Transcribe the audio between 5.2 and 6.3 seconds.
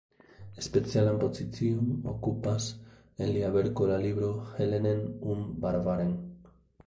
und Barbaren.